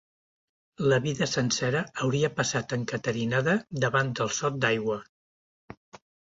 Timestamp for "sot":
4.39-4.59